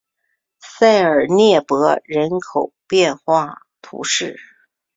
[0.59, 4.35] 塞尔涅博人口变化图示